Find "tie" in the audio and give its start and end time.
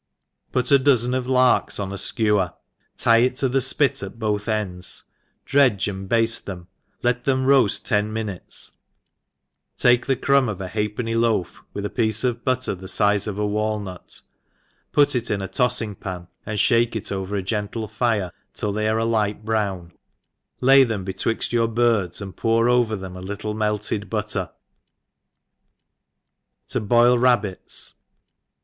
2.97-3.17